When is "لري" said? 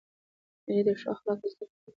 1.85-1.89